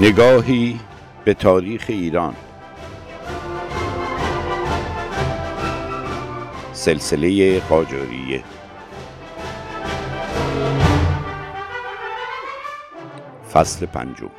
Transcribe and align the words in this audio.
نگاهی 0.00 0.80
به 1.24 1.34
تاریخ 1.34 1.84
ایران. 1.88 2.34
سلسله 6.72 7.60
قاجاریه. 7.60 8.44
فصل 13.52 13.86
پنجم. 13.86 14.37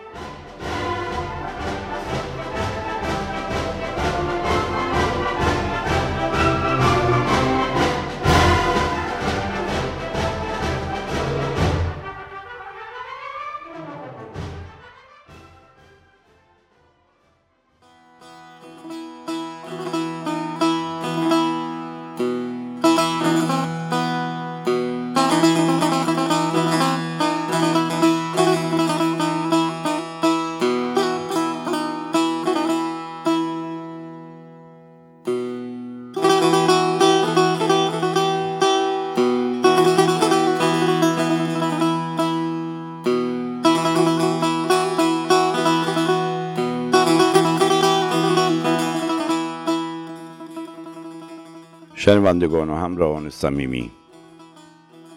شنوندگان 52.09 52.69
و 52.69 52.75
همراهان 52.75 53.29
صمیمی 53.29 53.91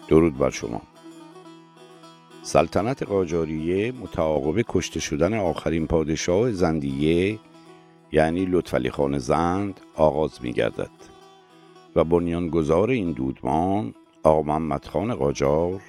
درود 0.07 0.37
بر 0.37 0.49
شما. 0.49 0.81
سلطنت 2.43 3.03
قاجاریه 3.03 3.91
متعاقب 3.91 4.61
کشته 4.67 4.99
شدن 4.99 5.33
آخرین 5.33 5.87
پادشاه 5.87 6.51
زندیه 6.51 7.39
یعنی 8.11 8.45
لطفعلی 8.45 8.89
خان 8.89 9.17
زند 9.17 9.79
آغاز 9.95 10.39
می 10.41 10.53
گردد 10.53 10.89
و 11.95 12.03
بنیانگذار 12.03 12.89
این 12.89 13.11
دودمان 13.11 13.93
آقا 14.23 14.41
محمد 14.41 14.85
خان 14.85 15.15
قاجار 15.15 15.81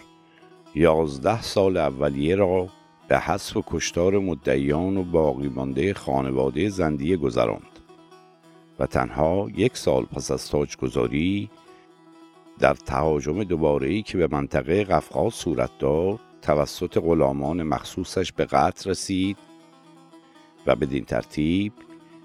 یازده 0.74 1.42
سال 1.42 1.76
اولیه 1.76 2.34
را 2.34 2.68
به 3.08 3.18
حذف 3.18 3.56
و 3.56 3.64
کشتار 3.66 4.18
مدعیان 4.18 4.96
و 4.96 5.04
باقی 5.04 5.48
مانده 5.48 5.94
خانواده 5.94 6.68
زندیه 6.68 7.16
گذراند. 7.16 7.73
و 8.78 8.86
تنها 8.86 9.50
یک 9.56 9.76
سال 9.76 10.04
پس 10.04 10.30
از 10.30 10.50
تاجگذاری 10.50 11.50
در 12.58 12.74
تهاجم 12.74 13.44
دوباره 13.44 14.02
که 14.02 14.18
به 14.18 14.28
منطقه 14.30 14.84
قفقاز 14.84 15.34
صورت 15.34 15.70
داد 15.78 16.20
توسط 16.42 16.98
غلامان 16.98 17.62
مخصوصش 17.62 18.32
به 18.32 18.44
قتل 18.44 18.90
رسید 18.90 19.36
و 20.66 20.76
بدین 20.76 21.04
ترتیب 21.04 21.72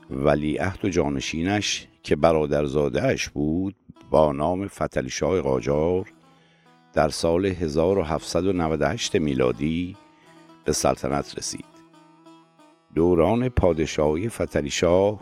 ولیعهد 0.09 0.85
و 0.85 0.89
جانشینش 0.89 1.87
که 2.03 2.15
برادرزادهاش 2.15 3.29
بود 3.29 3.75
با 4.09 4.31
نام 4.31 4.67
فتلی 4.67 5.09
شاه 5.09 5.41
قاجار 5.41 6.13
در 6.93 7.09
سال 7.09 7.45
1798 7.45 9.15
میلادی 9.15 9.95
به 10.65 10.71
سلطنت 10.71 11.37
رسید. 11.37 11.65
دوران 12.95 13.49
پادشاهی 13.49 14.29
فتلی 14.29 14.69
شاه 14.69 15.19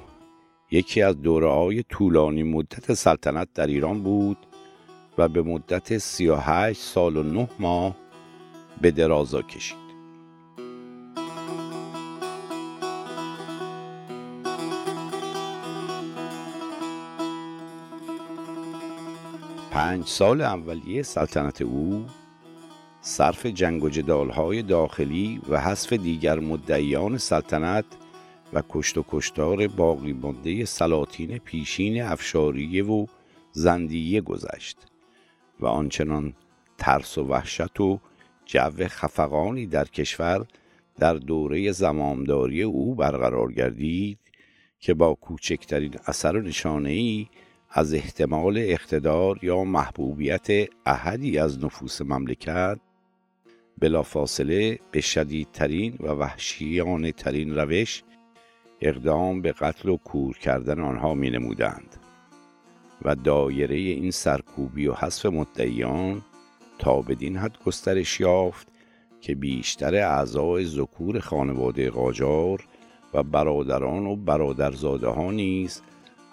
یکی 0.72 1.02
از 1.02 1.22
دوره 1.22 1.50
های 1.50 1.84
طولانی 1.84 2.44
مدت 2.44 2.94
سلطنت 2.94 3.48
در 3.54 3.68
ایران 3.68 4.04
بود 4.04 4.38
و 5.18 5.28
به 5.28 5.42
مدت 5.42 5.98
38 5.98 6.82
سال 6.82 7.18
و 7.18 7.24
9 7.24 7.48
ماه 7.60 7.96
به 8.82 8.92
درازا 8.92 9.42
کشید. 9.42 9.88
پنج 19.72 20.06
سال 20.08 20.42
اولیه 20.42 21.04
سلطنت 21.04 21.62
او 21.62 22.06
صرف 23.02 23.46
جنگ 23.46 23.84
و 23.84 23.90
جدالهای 23.90 24.62
داخلی 24.62 25.42
و 25.50 25.60
حذف 25.60 25.94
دیگر 25.94 26.40
مدعیان 26.40 27.18
سلطنت 27.18 27.86
و 28.54 28.64
کشت 28.70 28.98
و 28.98 29.06
کشتار 29.10 29.68
باقی 29.68 30.14
مانده 30.14 30.66
سلاطین 30.66 31.38
پیشین 31.38 32.02
افشاریه 32.02 32.84
و 32.84 33.06
زندیه 33.52 34.22
گذشت 34.22 34.78
و 35.60 35.66
آنچنان 35.66 36.34
ترس 36.78 37.18
و 37.18 37.24
وحشت 37.24 37.80
و 37.80 38.00
جو 38.46 38.88
خفقانی 38.88 39.66
در 39.66 39.86
کشور 39.86 40.46
در 40.96 41.14
دوره 41.14 41.72
زمامداری 41.72 42.64
او 42.64 42.96
برقرار 42.96 43.52
گردید 43.52 44.20
که 44.80 44.94
با 44.94 45.14
کوچکترین 45.14 45.96
اثر 46.06 46.36
و 46.38 46.42
نشانه 46.42 46.90
ای 46.90 47.28
از 47.70 47.94
احتمال 47.94 48.58
اقتدار 48.58 49.40
یا 49.42 49.64
محبوبیت 49.64 50.48
احدی 50.86 51.40
از 51.40 51.64
نفوس 51.64 52.02
مملکت 52.02 52.80
بلافاصله 53.78 54.80
به 54.92 55.02
شدیدترین 55.02 55.96
و 56.00 56.08
وحشیانه 56.08 57.12
ترین 57.12 57.56
روش 57.56 58.04
اقدام 58.82 59.42
به 59.42 59.52
قتل 59.52 59.90
و 59.90 59.98
کور 59.98 60.38
کردن 60.38 60.80
آنها 60.80 61.14
می 61.14 61.30
نمودند 61.30 61.96
و 63.02 63.16
دایره 63.16 63.76
این 63.76 64.12
سرکوبی 64.12 64.88
و 64.88 64.94
حذف 64.94 65.26
مدعیان 65.26 66.22
تا 66.80 67.02
بدین 67.02 67.38
حد 67.38 67.58
گسترش 67.66 68.20
یافت 68.20 68.68
که 69.22 69.36
بیشتر 69.36 69.96
اعضای 69.96 70.66
ذکور 70.66 71.20
خانواده 71.20 71.90
قاجار 71.90 72.68
و 73.14 73.24
برادران 73.24 74.06
و 74.06 74.16
برادرزاده 74.16 75.08
ها 75.08 75.32
نیز 75.32 75.82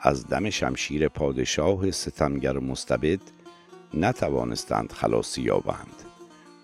از 0.01 0.27
دم 0.27 0.51
شمشیر 0.51 1.09
پادشاه 1.09 1.91
ستمگر 1.91 2.59
مستبد 2.59 3.21
نتوانستند 3.95 4.93
خلاصی 4.93 5.43
یابند 5.43 6.03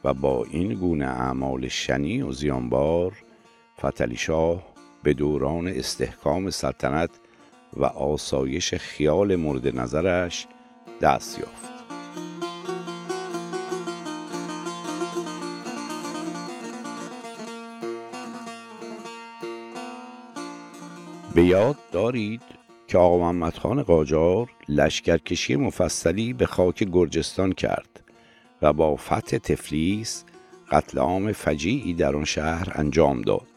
و 0.04 0.14
با 0.14 0.44
این 0.44 0.74
گونه 0.74 1.06
اعمال 1.06 1.68
شنی 1.68 2.22
و 2.22 2.32
زیانبار 2.32 3.12
فتلی 3.78 4.16
شاه 4.16 4.69
به 5.02 5.14
دوران 5.14 5.68
استحکام 5.68 6.50
سلطنت 6.50 7.10
و 7.76 7.84
آسایش 7.84 8.74
خیال 8.74 9.36
مورد 9.36 9.78
نظرش 9.78 10.46
دست 11.00 11.38
یافت. 11.38 11.70
به 21.34 21.44
یاد 21.44 21.76
دارید 21.92 22.42
که 22.88 22.98
آقا 22.98 23.18
محمد 23.18 23.54
خان 23.54 23.82
قاجار 23.82 24.50
لشکرکشی 24.68 25.56
مفصلی 25.56 26.32
به 26.32 26.46
خاک 26.46 26.84
گرجستان 26.92 27.52
کرد 27.52 28.02
و 28.62 28.72
با 28.72 28.96
فتح 28.96 29.38
تفلیس 29.38 30.24
قتل 30.70 30.98
عام 30.98 31.32
فجیعی 31.32 31.94
در 31.94 32.16
آن 32.16 32.24
شهر 32.24 32.72
انجام 32.74 33.22
داد. 33.22 33.49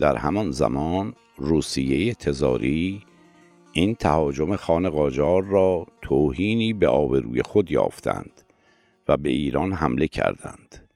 در 0.00 0.16
همان 0.16 0.50
زمان 0.50 1.14
روسیه 1.36 2.14
تزاری 2.14 3.02
این 3.72 3.94
تهاجم 3.94 4.56
خان 4.56 4.90
قاجار 4.90 5.44
را 5.44 5.86
توهینی 6.02 6.72
به 6.72 6.88
آبروی 6.88 7.42
خود 7.42 7.70
یافتند 7.70 8.42
و 9.08 9.16
به 9.16 9.30
ایران 9.30 9.72
حمله 9.72 10.08
کردند. 10.08 10.88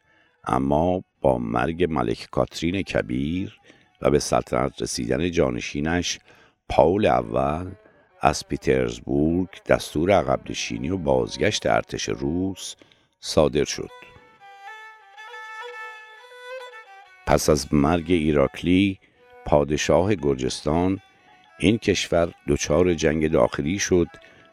اما 0.44 1.02
با 1.20 1.38
مرگ 1.38 1.86
ملک 1.90 2.28
کاترین 2.30 2.82
کبیر 2.82 3.58
و 4.02 4.10
به 4.10 4.18
سلطنت 4.18 4.82
رسیدن 4.82 5.30
جانشینش 5.30 6.18
پاول 6.68 7.06
اول 7.06 7.70
از 8.20 8.48
پیترزبورگ 8.48 9.48
دستور 9.66 10.10
عقب 10.10 10.40
نشینی 10.50 10.90
و 10.90 10.96
بازگشت 10.96 11.66
ارتش 11.66 12.08
روس 12.08 12.74
صادر 13.20 13.64
شد. 13.64 14.13
پس 17.34 17.48
از 17.48 17.74
مرگ 17.74 18.04
ایراکلی 18.08 18.98
پادشاه 19.46 20.14
گرجستان 20.14 21.00
این 21.58 21.78
کشور 21.78 22.32
دچار 22.48 22.94
جنگ 22.94 23.30
داخلی 23.30 23.78
شد 23.78 24.06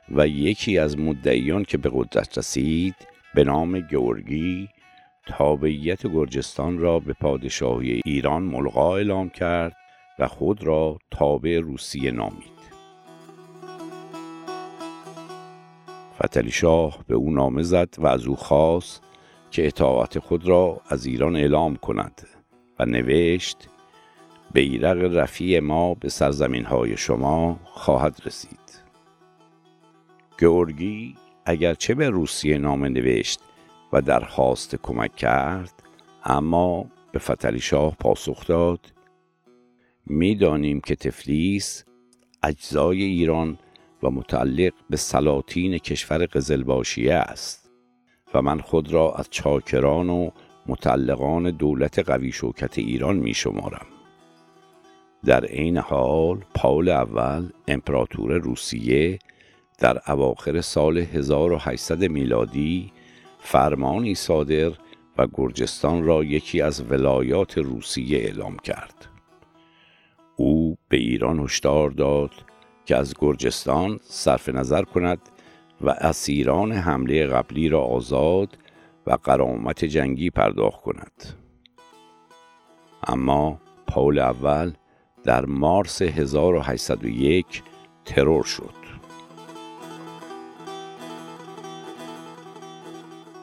و 0.10 0.28
یکی 0.28 0.78
از 0.78 1.00
مدعیان 1.00 1.64
که 1.64 1.78
به 1.78 1.92
قدرت 1.94 2.38
رسید 2.38 2.96
به 3.36 3.44
نام 3.44 3.80
گورگی 3.80 4.70
تابعیت 5.28 6.08
گرجستان 6.08 6.78
را 6.78 7.00
به 7.00 7.14
پادشاهی 7.14 8.02
ایران 8.06 8.44
ملغا 8.44 8.96
اعلام 8.96 9.30
کرد 9.30 9.76
و 10.20 10.28
خود 10.28 10.64
را 10.64 10.98
تابع 11.12 11.60
روسیه 11.60 12.12
نامید. 12.12 12.62
فتلی 16.24 16.52
شاه 16.52 17.04
به 17.08 17.16
او 17.16 17.32
نامه 17.32 17.64
زد 17.64 17.96
و 17.98 18.08
از 18.08 18.26
او 18.26 18.36
خواست 18.36 19.04
که 19.52 19.68
اطاعت 19.68 20.20
خود 20.20 20.48
را 20.48 20.82
از 20.90 21.06
ایران 21.06 21.36
اعلام 21.36 21.76
کند. 21.76 22.41
نوشت 22.86 23.70
بیرق 24.54 24.98
رفیع 25.18 25.60
ما 25.60 25.94
به 25.94 26.10
سرزمین 26.10 26.66
های 26.66 26.98
شما 26.98 27.60
خواهد 27.64 28.22
رسید. 28.26 28.82
گورگی 30.40 31.16
اگرچه 31.46 31.96
به 31.96 32.10
روسیه 32.10 32.58
نامه 32.58 32.90
نوشت 32.90 33.40
و 33.94 34.02
درخواست 34.02 34.76
کمک 34.76 35.16
کرد 35.16 35.84
اما 36.24 36.86
به 37.12 37.20
فتلی 37.20 37.60
شاه 37.60 37.96
پاسخ 37.96 38.48
داد 38.48 38.80
می‌دانیم 40.06 40.82
که 40.82 40.96
تفلیس 40.96 41.86
اجزای 42.44 43.04
ایران 43.04 43.58
و 44.04 44.10
متعلق 44.10 44.74
به 44.90 44.98
سلاطین 44.98 45.78
کشور 45.78 46.26
قزلباشیه 46.26 47.14
است 47.14 47.70
و 48.34 48.42
من 48.42 48.60
خود 48.60 48.94
را 48.94 49.14
از 49.14 49.28
چاکران 49.30 50.10
و 50.10 50.30
متعلقان 50.68 51.52
دولت 51.52 52.00
قوی 52.00 52.32
شوکت 52.32 52.78
ایران 52.78 53.16
می 53.16 53.34
شمارم. 53.34 53.86
در 55.26 55.46
عین 55.46 55.78
حال 55.78 56.42
پاول 56.54 56.90
اول 56.90 57.50
امپراتور 57.68 58.34
روسیه 58.34 59.20
در 59.80 60.02
اواخر 60.08 60.62
سال 60.62 60.98
1800 60.98 62.04
میلادی 62.04 62.92
فرمانی 63.40 64.16
صادر 64.16 64.72
و 65.18 65.28
گرجستان 65.34 66.04
را 66.04 66.24
یکی 66.24 66.62
از 66.62 66.92
ولایات 66.92 67.58
روسیه 67.58 68.18
اعلام 68.18 68.58
کرد 68.58 69.08
او 70.36 70.78
به 70.90 70.98
ایران 70.98 71.40
هشدار 71.40 71.90
داد 71.90 72.32
که 72.86 72.96
از 72.96 73.14
گرجستان 73.20 74.00
صرف 74.04 74.50
نظر 74.50 74.82
کند 74.82 75.20
و 75.82 75.90
اسیران 75.90 76.72
حمله 76.72 77.26
قبلی 77.26 77.70
را 77.70 77.82
آزاد 77.82 78.58
قرامت 79.18 79.86
جنگی 79.86 80.30
پرداخت 80.30 80.82
کند. 80.82 81.12
اما 83.08 83.62
پاول 83.88 84.20
اول 84.20 84.72
در 85.24 85.46
مارس 85.46 86.02
1801 86.02 87.64
ترور 88.06 88.44
شد. 88.44 88.82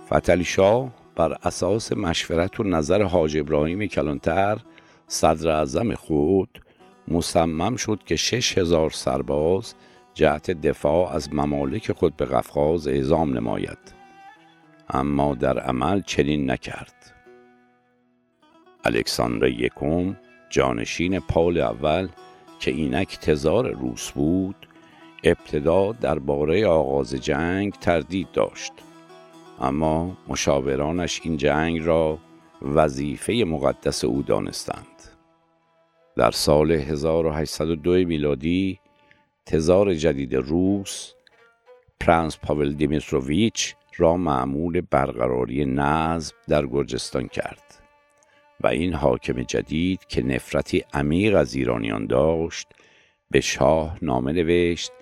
فتلی 0.07 0.45
شاه 0.45 0.91
بر 1.17 1.37
اساس 1.43 1.93
مشورت 1.93 2.61
و 2.61 2.65
نظر 2.65 3.03
حاج 3.03 3.37
ابراهیم 3.37 3.87
کلانتر 3.87 4.59
صدر 5.07 5.49
اعظم 5.49 5.95
خود 5.95 6.63
مصمم 7.09 7.77
شد 7.77 8.01
که 8.07 8.17
شش 8.17 8.59
هزار 8.59 8.91
سرباز 8.91 9.75
جهت 10.15 10.51
دفاع 10.51 11.13
از 11.13 11.35
ممالک 11.35 11.93
خود 11.93 12.17
به 12.17 12.25
قفقاز 12.25 12.89
اعزام 12.89 13.37
نماید. 13.37 13.98
اما 14.91 15.35
در 15.35 15.59
عمل 15.59 16.03
چنین 16.03 16.51
نکرد. 16.51 17.15
الکساندر 18.85 19.49
یکم 19.49 20.17
جانشین 20.51 21.21
پال 21.21 21.59
اول 21.59 22.09
که 22.59 22.71
اینک 22.71 23.19
تزار 23.19 23.71
روس 23.71 24.11
بود 24.11 24.69
ابتدا 25.25 25.93
درباره 25.93 26.67
آغاز 26.67 27.15
جنگ 27.15 27.73
تردید 27.73 28.33
داشت. 28.33 28.73
اما 29.61 30.17
مشاورانش 30.29 31.21
این 31.25 31.37
جنگ 31.37 31.87
را 31.87 32.19
وظیفه 32.63 33.33
مقدس 33.33 34.05
او 34.05 34.23
دانستند. 34.23 34.87
در 36.17 36.31
سال 36.31 36.73
1802 36.73 37.91
میلادی 37.91 38.81
تزار 39.47 39.95
جدید 39.95 40.35
روس 40.35 41.13
پرنس 42.01 42.39
پاول 42.39 42.73
دیمیتروویچ 42.73 43.75
را 44.01 44.17
معمول 44.17 44.81
برقراری 44.81 45.65
نظم 45.65 46.37
در 46.49 46.67
گرجستان 46.67 47.29
کرد 47.29 47.83
و 48.61 48.67
این 48.67 48.95
حاکم 48.95 49.43
جدید 49.43 50.07
که 50.07 50.23
نفرتی 50.23 50.85
عمیق 50.95 51.37
از 51.37 51.55
ایرانیان 51.55 52.07
داشت 52.07 52.69
به 53.31 53.41
شاه 53.41 53.99
نامه 54.03 54.33
نوشت 54.33 54.93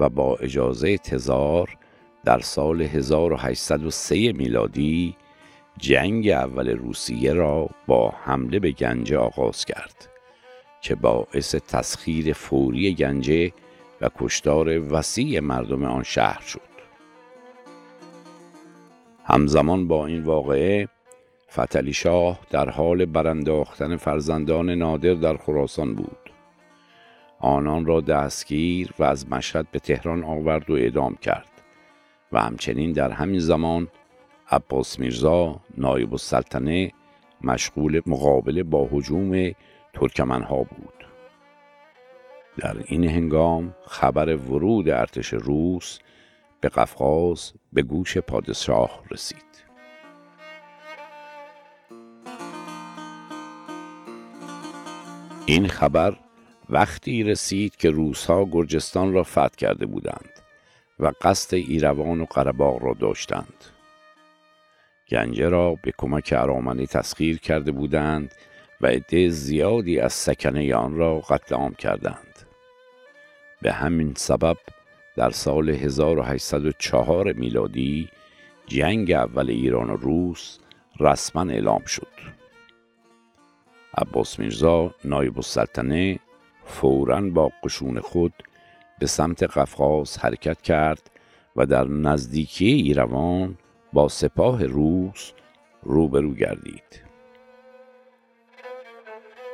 و 0.00 0.08
با 0.08 0.36
اجازه 0.36 0.98
تزار 0.98 1.76
در 2.24 2.40
سال 2.40 2.82
1803 2.82 4.32
میلادی 4.32 5.16
جنگ 5.78 6.28
اول 6.28 6.68
روسیه 6.68 7.32
را 7.32 7.70
با 7.86 8.10
حمله 8.24 8.58
به 8.58 8.70
گنجه 8.70 9.18
آغاز 9.18 9.64
کرد 9.64 10.08
که 10.82 10.94
باعث 10.94 11.54
تسخیر 11.54 12.32
فوری 12.32 12.94
گنجه 12.94 13.52
و 14.00 14.08
کشتار 14.18 14.92
وسیع 14.92 15.40
مردم 15.40 15.84
آن 15.84 16.02
شهر 16.02 16.42
شد. 16.42 16.71
همزمان 19.24 19.88
با 19.88 20.06
این 20.06 20.22
واقعه 20.22 20.88
فتلی 21.50 21.92
شاه 21.92 22.38
در 22.50 22.70
حال 22.70 23.04
برانداختن 23.04 23.96
فرزندان 23.96 24.70
نادر 24.70 25.14
در 25.14 25.36
خراسان 25.36 25.94
بود. 25.94 26.30
آنان 27.38 27.86
را 27.86 28.00
دستگیر 28.00 28.90
و 28.98 29.04
از 29.04 29.32
مشهد 29.32 29.66
به 29.70 29.78
تهران 29.78 30.24
آورد 30.24 30.70
و 30.70 30.74
اعدام 30.74 31.14
کرد 31.14 31.48
و 32.32 32.40
همچنین 32.40 32.92
در 32.92 33.10
همین 33.10 33.40
زمان 33.40 33.88
عباس 34.50 34.98
میرزا 34.98 35.60
نایب 35.78 36.12
السلطنه 36.12 36.92
مشغول 37.44 38.00
مقابله 38.06 38.62
با 38.62 38.88
حجوم 38.92 39.52
ترکمنها 39.92 40.56
بود. 40.56 41.06
در 42.58 42.76
این 42.86 43.04
هنگام 43.04 43.74
خبر 43.86 44.36
ورود 44.36 44.88
ارتش 44.88 45.32
روس 45.32 45.98
به 46.62 46.68
قفقاز 46.68 47.52
به 47.72 47.82
گوش 47.82 48.18
پادشاه 48.18 49.02
رسید. 49.10 49.44
این 55.46 55.68
خبر 55.68 56.16
وقتی 56.70 57.22
رسید 57.22 57.76
که 57.76 57.90
روسها 57.90 58.44
گرجستان 58.44 59.12
را 59.12 59.22
فتح 59.22 59.56
کرده 59.56 59.86
بودند 59.86 60.30
و 61.00 61.12
قصد 61.22 61.54
ایروان 61.54 62.20
و 62.20 62.24
قرباغ 62.24 62.82
را 62.82 62.94
داشتند. 62.94 63.64
گنجه 65.08 65.48
را 65.48 65.74
به 65.82 65.92
کمک 65.98 66.34
ارامنی 66.36 66.86
تسخیر 66.86 67.38
کرده 67.38 67.72
بودند 67.72 68.34
و 68.80 68.86
عده 68.86 69.28
زیادی 69.28 70.00
از 70.00 70.12
سکنه 70.12 70.74
آن 70.74 70.96
را 70.96 71.20
قتل 71.20 71.54
عام 71.54 71.74
کردند. 71.74 72.46
به 73.62 73.72
همین 73.72 74.14
سبب 74.16 74.56
در 75.16 75.30
سال 75.30 75.70
1804 75.70 77.32
میلادی 77.32 78.08
جنگ 78.66 79.12
اول 79.12 79.50
ایران 79.50 79.90
و 79.90 79.96
روس 79.96 80.58
رسما 81.00 81.50
اعلام 81.50 81.84
شد. 81.84 82.08
عباس 83.98 84.38
میرزا 84.38 84.94
نایب 85.04 85.36
السلطنه 85.36 86.18
فوراً 86.64 87.20
با 87.20 87.52
قشون 87.64 88.00
خود 88.00 88.32
به 88.98 89.06
سمت 89.06 89.42
قفقاز 89.42 90.18
حرکت 90.18 90.62
کرد 90.62 91.10
و 91.56 91.66
در 91.66 91.84
نزدیکی 91.84 92.66
ایروان 92.66 93.58
با 93.92 94.08
سپاه 94.08 94.64
روس 94.66 95.32
روبرو 95.82 96.34
گردید. 96.34 97.02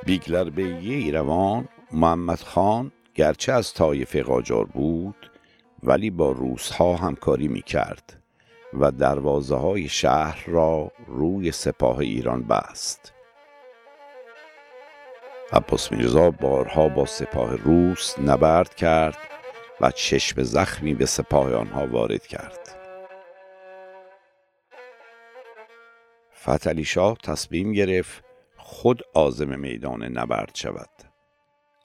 بیگلر 0.07 0.51
بیگی 0.51 0.95
ایروان 0.95 1.69
محمد 1.93 2.39
خان 2.39 2.93
گرچه 3.15 3.53
از 3.53 3.75
طایفه 3.75 4.23
قاجار 4.23 4.65
بود 4.65 5.31
ولی 5.83 6.11
با 6.11 6.33
روسها 6.33 6.97
همکاری 6.97 7.49
می 7.49 7.63
کرد 7.63 8.23
و 8.73 8.91
دروازه 8.91 9.57
های 9.57 9.89
شهر 9.89 10.45
را 10.47 10.93
روی 11.07 11.53
سپاه 11.53 11.99
ایران 11.99 12.43
بست. 12.43 13.13
عباس 15.53 15.93
میرزا 15.93 16.31
بارها 16.31 16.89
با 16.89 17.07
سپاه 17.07 17.57
روس 17.57 18.19
نبرد 18.19 18.75
کرد 18.75 19.19
و 19.81 19.91
چشم 19.91 20.43
زخمی 20.43 20.95
به 20.95 21.07
سپاه 21.07 21.55
آنها 21.55 21.87
وارد 21.87 22.27
کرد. 22.27 22.59
فتلی 26.43 26.85
شاه 26.85 27.17
تصمیم 27.25 27.73
گرفت 27.73 28.25
خود 28.57 29.03
آزم 29.15 29.61
میدان 29.61 30.03
نبرد 30.03 30.55
شود. 30.55 30.91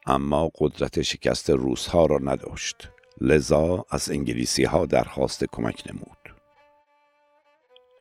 اما 0.05 0.51
قدرت 0.57 1.01
شکست 1.01 1.49
روسها 1.49 2.05
را 2.05 2.17
نداشت. 2.17 2.92
لذا 3.21 3.85
از 3.89 4.11
انگلیسی 4.11 4.63
ها 4.63 4.85
درخواست 4.85 5.43
کمک 5.43 5.83
نمود. 5.89 6.35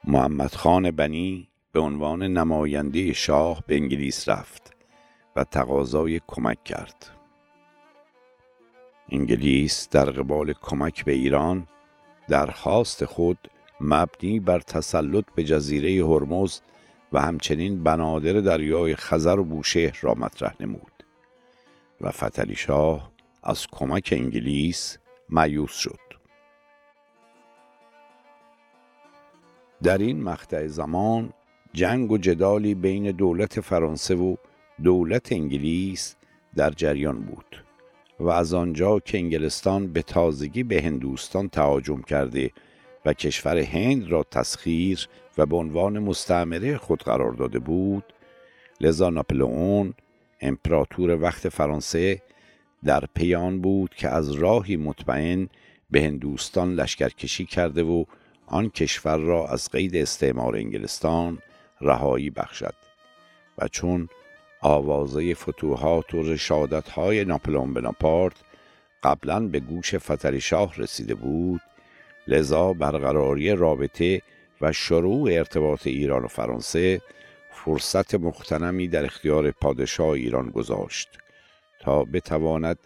محمد 0.04 0.54
خان 0.54 0.90
بنی 0.90 1.49
به 1.73 1.81
عنوان 1.81 2.23
نماینده 2.23 3.12
شاه 3.12 3.62
به 3.66 3.75
انگلیس 3.75 4.28
رفت 4.28 4.73
و 5.37 5.45
تقاضای 5.45 6.21
کمک 6.26 6.64
کرد. 6.64 7.11
انگلیس 9.09 9.88
در 9.88 10.04
قبال 10.04 10.52
کمک 10.52 11.04
به 11.04 11.12
ایران 11.12 11.66
درخواست 12.28 13.04
خود 13.04 13.38
مبنی 13.81 14.40
بر 14.40 14.61
تسلط 14.61 15.25
به 15.35 15.45
جزیره 15.45 16.07
هرمز 16.07 16.61
و 17.12 17.21
همچنین 17.21 17.83
بنادر 17.83 18.33
دریای 18.33 18.97
خزر 18.97 19.38
و 19.38 19.45
بوشهر 19.45 19.99
را 20.00 20.14
مطرح 20.14 20.54
نمود 20.61 21.04
و 22.00 22.11
فتلی 22.11 22.54
شاه 22.54 23.12
از 23.42 23.66
کمک 23.66 24.09
انگلیس 24.16 24.99
مایوس 25.33 25.73
شد. 25.73 25.99
در 29.83 29.99
این 29.99 30.23
مقطع 30.23 30.67
زمان 30.67 31.33
جنگ 31.73 32.12
و 32.12 32.19
جدالی 32.19 32.75
بین 32.75 33.11
دولت 33.11 33.61
فرانسه 33.61 34.15
و 34.15 34.37
دولت 34.83 35.33
انگلیس 35.33 36.17
در 36.57 36.71
جریان 36.71 37.21
بود 37.21 37.65
و 38.21 38.29
از 38.29 38.55
آنجا 38.55 38.99
که 38.99 39.19
انگلستان 39.19 39.93
به 39.93 40.03
تازگی 40.03 40.62
به 40.62 40.83
هندوستان 40.83 41.49
تهاجم 41.49 42.03
کرده 42.03 42.51
و 43.05 43.12
کشور 43.12 43.59
هند 43.59 44.11
را 44.11 44.23
تسخیر 44.23 45.09
و 45.39 45.47
به 45.47 45.57
عنوان 45.57 45.99
مستعمره 45.99 46.77
خود 46.77 47.03
قرار 47.03 47.33
داده 47.33 47.59
بود 47.59 48.05
لذا 48.81 49.11
ناپلئون 49.11 49.95
امپراتور 50.41 51.23
وقت 51.23 51.49
فرانسه 51.49 52.23
در 52.85 53.05
پیان 53.15 53.61
بود 53.61 53.95
که 53.95 54.09
از 54.09 54.31
راهی 54.31 54.77
مطمئن 54.77 55.49
به 55.91 56.03
هندوستان 56.03 56.75
لشکرکشی 56.75 57.45
کرده 57.45 57.83
و 57.83 58.05
آن 58.47 58.71
کشور 58.71 59.17
را 59.17 59.49
از 59.49 59.71
قید 59.71 59.97
استعمار 59.97 60.57
انگلستان 60.57 61.39
رهایی 61.81 62.31
بخشد 62.31 62.75
و 63.59 63.69
چون 63.69 64.09
آوازه 64.61 65.35
فتوحات 65.35 66.15
و 66.15 66.23
رشادت 66.23 66.89
های 66.89 67.25
ناپلئون 67.25 67.75
بناپارت 67.75 68.35
قبلا 69.03 69.41
به 69.41 69.61
گوش 69.61 69.95
فتری 69.95 70.41
شاه 70.41 70.77
رسیده 70.77 71.15
بود 71.15 71.61
لذا 72.27 72.73
برقراری 72.73 73.53
رابطه 73.53 74.23
و 74.61 74.73
شروع 74.73 75.33
ارتباط 75.33 75.87
ایران 75.87 76.25
و 76.25 76.29
فرانسه 76.29 77.01
فرصت 77.53 78.15
مختنمی 78.15 78.89
در 78.89 79.05
اختیار 79.05 79.51
پادشاه 79.51 80.09
ایران 80.09 80.51
گذاشت. 80.51 81.22
تا 81.83 82.05
بتواند 82.05 82.79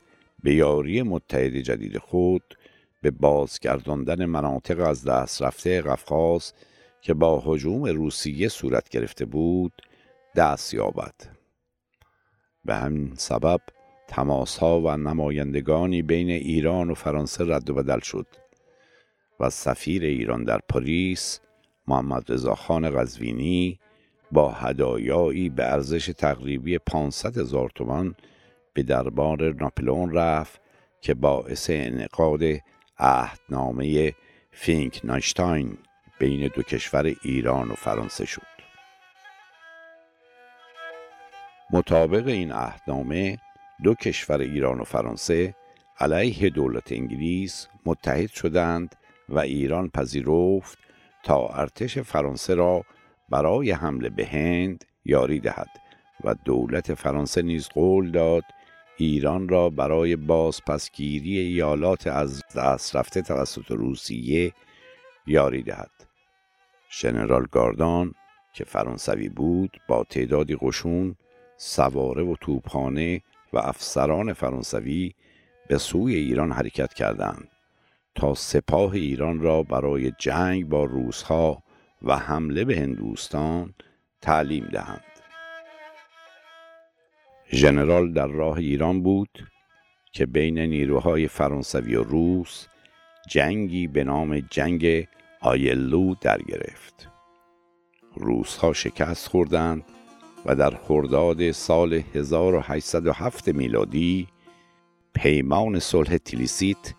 به 0.43 0.55
یاری 0.55 1.03
متحد 1.03 1.57
جدید 1.57 1.99
خود 1.99 2.43
به 3.03 3.11
بازگرداندن 3.11 4.25
مناطق 4.25 4.81
از 4.81 5.05
دست 5.05 5.43
رفته 5.43 5.83
قفقاز 5.83 6.53
که 7.01 7.15
با 7.15 7.41
هجوم 7.41 7.85
روسیه 7.85 8.49
صورت 8.49 8.89
گرفته 8.89 9.25
بود 9.25 9.73
دست 10.37 10.75
یابد. 10.75 11.15
به 12.65 12.75
همین 12.75 13.15
سبب 13.15 13.61
تماس 14.09 14.59
ها 14.59 14.81
و 14.81 14.97
نمایندگانی 14.97 16.03
بین 16.03 16.31
ایران 16.31 16.91
و 16.91 16.95
فرانسه 16.95 17.45
رد 17.45 17.71
و 17.71 17.75
بدل 17.75 18.01
شد 18.01 18.27
و 19.41 19.51
سفیر 19.51 20.03
ایران 20.03 20.45
در 20.45 20.61
پاریس 20.69 21.41
محمد 21.87 22.33
رضاخان 22.33 22.91
قزوینی 22.91 23.79
با 24.33 24.51
هدایایی 24.53 25.49
به 25.49 25.73
ارزش 25.73 26.07
تقریبی 26.07 26.79
500 26.79 27.39
هزار 27.39 27.71
تومان 27.75 28.15
به 28.77 28.83
دربار 28.83 29.55
ناپلئون 29.55 30.13
رفت 30.13 30.61
که 31.01 31.15
باعث 31.15 31.71
انعقاد 31.71 32.41
عهدنامه 32.99 34.13
فینک 34.51 35.01
ناشتاین 35.05 35.79
بین 36.19 36.51
دو 36.55 36.63
کشور 36.63 37.15
ایران 37.23 37.71
و 37.71 37.75
فرانسه 37.75 38.25
شد. 38.25 38.43
مطابق 41.71 42.27
این 42.27 42.53
عهدنامه 42.53 43.39
دو 43.85 43.95
کشور 43.95 44.41
ایران 44.41 44.81
و 44.81 44.85
فرانسه 44.85 45.55
علیه 46.01 46.51
دولت 46.51 46.93
انگلیس 46.93 47.69
متحد 47.87 48.31
شدند 48.31 48.97
و 49.29 49.39
ایران 49.39 49.89
پذیرفت 49.89 50.79
تا 51.23 51.49
ارتش 51.49 51.99
فرانسه 51.99 52.55
را 52.55 52.83
برای 53.29 53.71
حمله 53.71 54.09
به 54.09 54.27
هند 54.27 54.85
یاری 55.05 55.41
دهد 55.41 55.69
و 56.25 56.35
دولت 56.35 56.95
فرانسه 56.95 57.43
نیز 57.43 57.69
قول 57.69 58.11
داد 58.11 58.43
ایران 58.97 59.49
را 59.49 59.71
برای 59.71 60.17
بازپسگیری 60.17 61.39
ایالات 61.39 62.07
از 62.07 62.43
دست 62.57 62.97
رفته 62.97 63.23
توسط 63.23 63.71
روسیه 63.71 64.53
یاری 65.27 65.63
دهد. 65.63 65.91
ژنرال 66.91 67.47
گاردان 67.53 68.15
که 68.53 68.65
فرانسوی 68.65 69.29
بود 69.29 69.81
با 69.89 70.05
تعدادی 70.05 70.57
قشون 70.61 71.17
سواره 71.57 72.23
و 72.23 72.35
توپخانه 72.41 73.23
و 73.53 73.59
افسران 73.59 74.33
فرانسوی 74.33 75.13
به 75.69 75.79
سوی 75.79 76.15
ایران 76.15 76.53
حرکت 76.53 76.95
کردند 76.95 77.49
تا 78.15 78.35
سپاه 78.35 78.93
ایران 78.93 79.41
را 79.41 79.63
برای 79.63 80.13
جنگ 80.19 80.69
با 80.69 80.85
روسها 80.85 81.63
و 82.03 82.17
حمله 82.17 82.65
به 82.65 82.77
هندوستان 82.77 83.75
تعلیم 84.21 84.65
دهند. 84.65 85.16
ژنرال 87.53 88.13
در 88.13 88.27
راه 88.27 88.59
ایران 88.59 89.03
بود 89.03 89.49
که 90.13 90.27
بین 90.27 90.59
نیروهای 90.59 91.29
فرانسوی 91.29 91.95
و 91.95 92.03
روس 92.03 92.67
جنگی 93.29 93.87
به 93.87 94.05
نام 94.05 94.41
جنگ 94.41 95.09
آیلو 95.41 96.15
در 96.21 96.43
گرفت. 96.43 97.09
روسها 98.15 98.73
شکست 98.73 99.29
خوردند 99.29 99.85
و 100.47 100.55
در 100.55 100.71
خرداد 100.71 101.51
سال 101.51 102.03
1807 102.15 103.49
میلادی 103.49 104.29
پیمان 105.15 105.79
صلح 105.79 106.17
تیلیسیت 106.17 106.95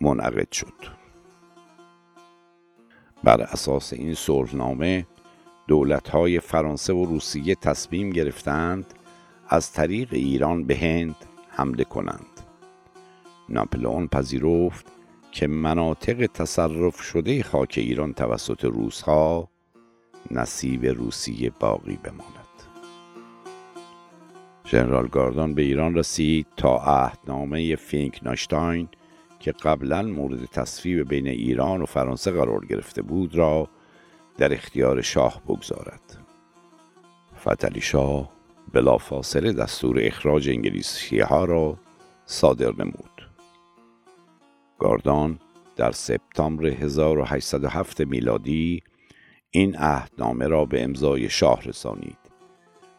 منعقد 0.00 0.52
شد. 0.52 0.98
بر 3.24 3.40
اساس 3.40 3.92
این 3.92 4.14
صلحنامه 4.14 5.06
دولت‌های 5.68 6.40
فرانسه 6.40 6.92
و 6.92 7.04
روسیه 7.04 7.54
تصمیم 7.54 8.10
گرفتند 8.10 8.94
از 9.50 9.72
طریق 9.72 10.08
ایران 10.12 10.64
به 10.64 10.76
هند 10.76 11.16
حمله 11.48 11.84
کنند. 11.84 12.40
ناپلئون 13.48 14.06
پذیرفت 14.06 14.86
که 15.32 15.46
مناطق 15.46 16.26
تصرف 16.26 17.02
شده 17.02 17.42
خاک 17.42 17.74
ایران 17.76 18.12
توسط 18.12 18.64
روسها 18.64 19.48
نصیب 20.30 20.86
روسیه 20.86 21.52
باقی 21.60 21.98
بماند. 22.02 22.48
ژنرال 24.66 25.06
گاردان 25.06 25.54
به 25.54 25.62
ایران 25.62 25.94
رسید 25.94 26.46
تا 26.56 26.76
عهدنامه 26.76 27.76
فینک 27.76 28.20
ناشتاین 28.22 28.88
که 29.40 29.52
قبلا 29.52 30.02
مورد 30.02 30.44
تصویب 30.44 31.08
بین 31.08 31.26
ایران 31.26 31.82
و 31.82 31.86
فرانسه 31.86 32.30
قرار 32.30 32.66
گرفته 32.66 33.02
بود 33.02 33.34
را 33.34 33.68
در 34.36 34.52
اختیار 34.52 35.02
شاه 35.02 35.42
بگذارد. 35.48 36.18
فتلی 37.40 37.80
شاه 37.80 38.37
بلافاصله 38.72 39.52
دستور 39.52 40.00
اخراج 40.02 40.48
انگلیسی 40.48 41.20
ها 41.20 41.44
را 41.44 41.78
صادر 42.24 42.72
نمود. 42.72 43.28
گاردان 44.78 45.38
در 45.76 45.92
سپتامبر 45.92 46.66
1807 46.66 48.00
میلادی 48.00 48.82
این 49.50 49.76
عهدنامه 49.76 50.46
را 50.46 50.64
به 50.64 50.84
امضای 50.84 51.28
شاه 51.28 51.62
رسانید. 51.62 52.18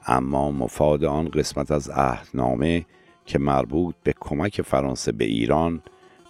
اما 0.08 0.52
مفاد 0.52 1.04
آن 1.04 1.30
قسمت 1.30 1.72
از 1.72 1.90
عهدنامه 1.90 2.86
که 3.26 3.40
مربوط 3.40 3.96
به 4.04 4.14
کمک 4.20 4.62
فرانسه 4.62 5.12
به 5.12 5.26
ایران 5.26 5.82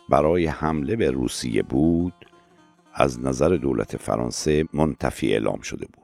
برای 0.09 0.45
حمله 0.45 0.95
به 0.95 1.11
روسیه 1.11 1.63
بود 1.63 2.13
از 2.93 3.19
نظر 3.19 3.49
دولت 3.49 3.97
فرانسه 3.97 4.65
منتفی 4.73 5.33
اعلام 5.33 5.61
شده 5.61 5.85
بود. 5.85 5.98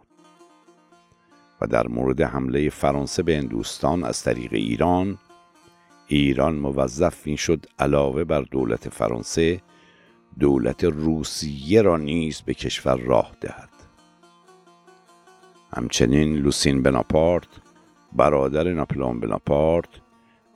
و 1.61 1.67
در 1.67 1.87
مورد 1.87 2.21
حمله 2.21 2.69
فرانسه 2.69 3.23
به 3.23 3.37
هندوستان 3.37 4.03
از 4.03 4.23
طریق 4.23 4.53
ایران 4.53 5.17
ایران 6.07 6.55
موظف 6.55 7.27
می 7.27 7.37
شد 7.37 7.65
علاوه 7.79 8.23
بر 8.23 8.41
دولت 8.41 8.89
فرانسه 8.89 9.61
دولت 10.39 10.83
روسیه 10.83 11.81
را 11.81 11.97
نیز 11.97 12.41
به 12.41 12.53
کشور 12.53 12.97
راه 12.97 13.31
دهد. 13.41 13.69
همچنین 15.77 16.35
لوسین 16.35 16.83
بناپارت 16.83 17.47
برادر 18.13 18.73
ناپلئون 18.73 19.19
بناپارت 19.19 19.89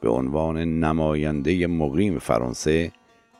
به 0.02 0.10
عنوان 0.10 0.58
نماینده 0.58 1.68
مقیم 1.68 2.20
فرانسه 2.20 2.92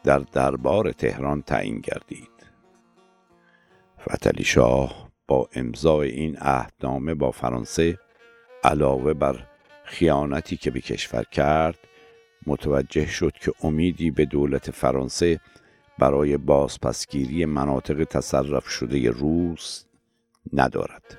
در 0.04 0.20
دربار 0.20 0.92
تهران 0.92 1.42
تعیین 1.42 1.80
گردید. 1.80 2.30
فتلی 4.02 4.44
شاه 4.44 5.09
با 5.30 5.50
امضای 5.54 6.10
این 6.10 6.38
عهدنامه 6.38 7.14
با 7.14 7.32
فرانسه 7.32 8.00
علاوه 8.64 9.14
بر 9.14 9.48
خیانتی 9.84 10.58
که 10.58 10.72
به 10.72 10.82
کشور 10.82 11.24
کرد 11.24 11.78
متوجه 12.48 13.06
شد 13.06 13.34
که 13.42 13.54
امیدی 13.64 14.12
به 14.12 14.26
دولت 14.26 14.72
فرانسه 14.72 15.40
برای 16.00 16.38
بازپسگیری 16.38 17.46
مناطق 17.46 18.04
تصرف 18.04 18.70
شده 18.70 19.10
روس 19.10 19.86
ندارد. 20.54 21.18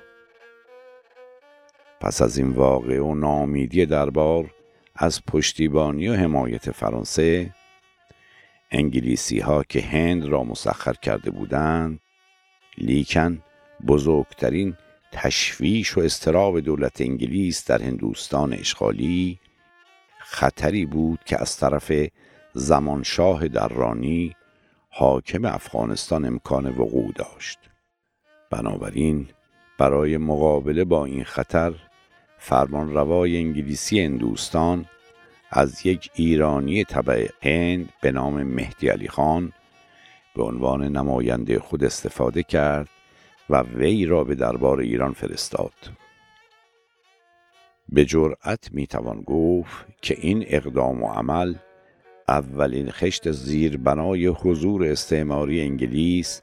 پس 2.01 2.21
از 2.21 2.37
این 2.37 2.49
واقع 2.49 2.99
و 2.99 3.15
نامیدی 3.15 3.85
دربار 3.85 4.51
از 4.95 5.25
پشتیبانی 5.25 6.07
و 6.07 6.13
حمایت 6.13 6.71
فرانسه 6.71 7.53
انگلیسی 8.71 9.39
ها 9.39 9.63
که 9.63 9.81
هند 9.81 10.25
را 10.25 10.43
مسخر 10.43 10.93
کرده 10.93 11.31
بودند 11.31 11.99
لیکن 12.77 13.43
بزرگترین 13.87 14.77
تشویش 15.11 15.97
و 15.97 16.01
استراب 16.01 16.59
دولت 16.59 17.01
انگلیس 17.01 17.65
در 17.65 17.81
هندوستان 17.81 18.53
اشغالی 18.53 19.39
خطری 20.19 20.85
بود 20.85 21.19
که 21.25 21.41
از 21.41 21.57
طرف 21.57 21.91
زمانشاه 22.53 23.47
دررانی 23.47 24.35
حاکم 24.89 25.45
افغانستان 25.45 26.25
امکان 26.25 26.65
وقوع 26.65 27.11
داشت. 27.15 27.59
بنابراین 28.49 29.27
برای 29.77 30.17
مقابله 30.17 30.83
با 30.83 31.05
این 31.05 31.23
خطر 31.23 31.73
فرمانروای 32.37 33.37
انگلیسی 33.37 34.01
هندوستان 34.01 34.85
از 35.49 35.85
یک 35.85 36.11
ایرانی 36.13 36.83
طبع 36.83 37.27
هند 37.41 37.89
به 38.01 38.11
نام 38.11 38.43
مهدی 38.43 38.89
علی 38.89 39.07
خان 39.07 39.53
به 40.35 40.43
عنوان 40.43 40.83
نماینده 40.83 41.59
خود 41.59 41.83
استفاده 41.83 42.43
کرد 42.43 42.87
و 43.51 43.61
وی 43.61 44.05
را 44.05 44.23
به 44.23 44.35
دربار 44.35 44.79
ایران 44.79 45.13
فرستاد. 45.13 45.73
به 47.89 48.05
جرأت 48.05 48.69
می‌توان 48.71 49.21
گفت 49.21 49.85
که 50.01 50.17
این 50.19 50.43
اقدام 50.47 51.03
و 51.03 51.07
عمل 51.07 51.55
اولین 52.27 52.91
خشت 52.91 53.31
زیربنای 53.31 54.27
حضور 54.27 54.85
استعماری 54.85 55.61
انگلیس 55.61 56.41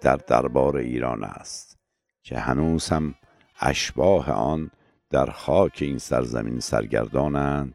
در 0.00 0.16
دربار 0.16 0.76
ایران 0.76 1.24
است 1.24 1.78
که 2.22 2.38
هنوز 2.38 2.88
هم 2.88 3.14
اشباه 3.60 4.30
آن 4.30 4.70
در 5.10 5.26
خاک 5.26 5.78
این 5.80 5.98
سرزمین 5.98 6.60
سرگردانند 6.60 7.74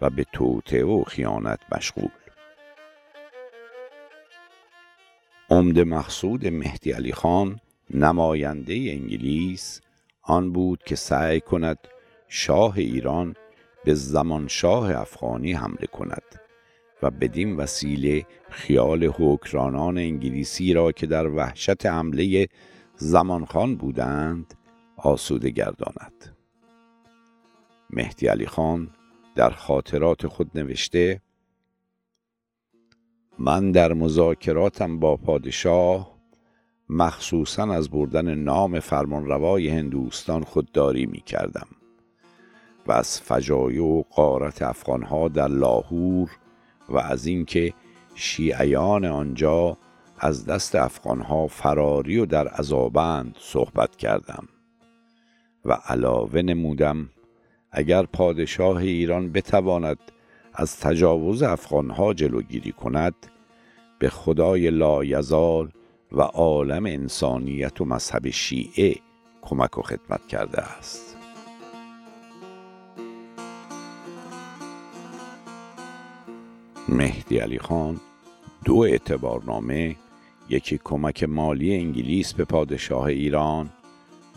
و 0.00 0.10
به 0.10 0.24
توطعه 0.32 0.84
و 0.84 1.04
خیانت 1.04 1.60
مشغول. 1.76 2.10
عمد 5.50 5.78
مقصود 5.78 6.46
مهدی 6.46 6.92
علی 6.92 7.12
خان 7.12 7.60
نماینده 7.94 8.74
انگلیس 8.74 9.80
آن 10.22 10.52
بود 10.52 10.82
که 10.82 10.96
سعی 10.96 11.40
کند 11.40 11.78
شاه 12.28 12.78
ایران 12.78 13.34
به 13.84 13.94
زمان 13.94 14.48
شاه 14.48 15.00
افغانی 15.00 15.52
حمله 15.52 15.86
کند 15.86 16.40
و 17.02 17.10
بدین 17.10 17.56
وسیله 17.56 18.26
خیال 18.50 19.04
حکرانان 19.04 19.98
انگلیسی 19.98 20.72
را 20.72 20.92
که 20.92 21.06
در 21.06 21.26
وحشت 21.26 21.86
حمله 21.86 22.48
زمانخان 22.96 23.76
بودند 23.76 24.54
آسوده 24.96 25.50
گرداند. 25.50 26.36
مهدی 27.90 28.26
علی 28.26 28.46
خان 28.46 28.90
در 29.36 29.50
خاطرات 29.50 30.26
خود 30.26 30.50
نوشته 30.54 31.22
من 33.38 33.72
در 33.72 33.92
مذاکراتم 33.92 34.98
با 34.98 35.16
پادشاه 35.16 36.19
مخصوصا 36.92 37.72
از 37.72 37.90
بردن 37.90 38.34
نام 38.34 38.80
فرمانروای 38.80 39.68
هندوستان 39.68 40.44
خودداری 40.44 41.06
می 41.06 41.20
کردم 41.20 41.66
و 42.86 42.92
از 42.92 43.20
فجایع 43.20 43.82
و 43.82 44.02
قارت 44.02 44.62
افغانها 44.62 45.28
در 45.28 45.48
لاهور 45.48 46.30
و 46.88 46.98
از 46.98 47.26
اینکه 47.26 47.72
شیعیان 48.14 49.04
آنجا 49.04 49.76
از 50.18 50.46
دست 50.46 50.74
افغانها 50.74 51.46
فراری 51.46 52.18
و 52.18 52.26
در 52.26 52.48
عذابند 52.48 53.36
صحبت 53.38 53.96
کردم 53.96 54.48
و 55.64 55.72
علاوه 55.72 56.42
نمودم 56.42 57.08
اگر 57.70 58.02
پادشاه 58.02 58.76
ایران 58.76 59.32
بتواند 59.32 59.98
از 60.54 60.80
تجاوز 60.80 61.42
افغانها 61.42 62.14
جلوگیری 62.14 62.72
کند 62.72 63.14
به 63.98 64.08
خدای 64.08 64.70
لایزال 64.70 65.70
و 66.12 66.20
عالم 66.20 66.86
انسانیت 66.86 67.80
و 67.80 67.84
مذهب 67.84 68.30
شیعه 68.30 68.94
کمک 69.42 69.78
و 69.78 69.82
خدمت 69.82 70.28
کرده 70.28 70.62
است. 70.62 71.16
مهدی 76.88 77.38
علی 77.38 77.58
خان 77.58 78.00
دو 78.64 78.78
اعتبارنامه 78.78 79.96
یکی 80.48 80.80
کمک 80.84 81.24
مالی 81.24 81.76
انگلیس 81.76 82.34
به 82.34 82.44
پادشاه 82.44 83.04
ایران 83.04 83.70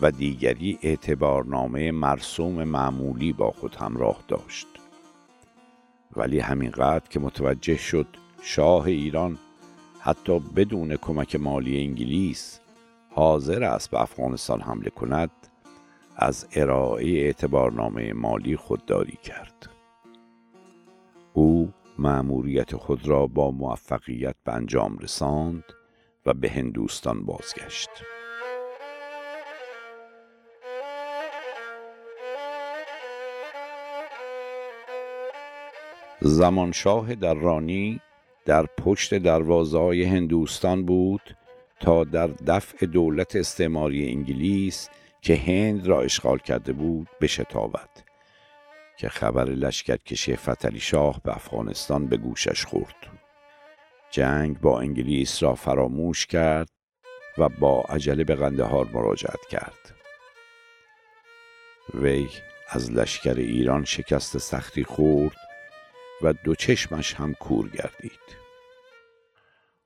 و 0.01 0.11
دیگری 0.11 0.79
اعتبارنامه 0.81 1.91
مرسوم 1.91 2.63
معمولی 2.63 3.33
با 3.33 3.51
خود 3.51 3.75
همراه 3.75 4.23
داشت. 4.27 4.67
ولی 6.15 6.39
همینقدر 6.39 7.09
که 7.09 7.19
متوجه 7.19 7.77
شد 7.77 8.07
شاه 8.41 8.85
ایران 8.85 9.39
حتی 10.05 10.39
بدون 10.39 10.95
کمک 10.95 11.35
مالی 11.35 11.81
انگلیس 11.81 12.59
حاضر 13.09 13.63
است 13.63 13.91
به 13.91 14.01
افغانستان 14.01 14.61
حمله 14.61 14.89
کند 14.89 15.31
از 16.15 16.47
ارائه 16.55 17.07
اعتبارنامه 17.07 18.13
مالی 18.13 18.55
خودداری 18.55 19.17
کرد. 19.23 19.69
او 21.33 21.73
مأموریت 21.99 22.75
خود 22.75 23.07
را 23.07 23.27
با 23.27 23.51
موفقیت 23.51 24.35
به 24.45 24.53
انجام 24.53 24.97
رساند 24.97 25.63
و 26.25 26.33
به 26.33 26.49
هندوستان 26.49 27.25
بازگشت. 27.25 27.89
زمانشاه 36.21 37.15
درانی 37.15 37.93
در 37.95 38.12
پشت 38.77 39.13
دروازه 39.13 40.07
هندوستان 40.07 40.85
بود 40.85 41.37
تا 41.79 42.03
در 42.03 42.27
دفع 42.27 42.85
دولت 42.85 43.35
استعماری 43.35 44.09
انگلیس 44.09 44.89
که 45.21 45.35
هند 45.35 45.87
را 45.87 46.01
اشغال 46.01 46.37
کرده 46.37 46.73
بود 46.73 47.07
بشتابد 47.21 47.89
که 48.97 49.09
خبر 49.09 49.45
لشکرکشی 49.45 50.35
فتلی 50.35 50.79
شاه 50.79 51.21
به 51.23 51.35
افغانستان 51.35 52.07
به 52.07 52.17
گوشش 52.17 52.65
خورد. 52.65 52.95
جنگ 54.11 54.59
با 54.59 54.79
انگلیس 54.79 55.43
را 55.43 55.55
فراموش 55.55 56.25
کرد 56.25 56.69
و 57.37 57.49
با 57.49 57.81
عجله 57.81 58.23
به 58.23 58.35
قندهار 58.35 58.89
مراجعت 58.93 59.45
کرد. 59.49 59.95
وی 61.93 62.27
از 62.69 62.91
لشکر 62.91 63.33
ایران 63.33 63.85
شکست 63.85 64.37
سختی 64.37 64.83
خورد 64.83 65.42
و 66.23 66.33
دو 66.33 66.55
چشمش 66.55 67.13
هم 67.13 67.33
کور 67.33 67.69
گردید. 67.69 68.43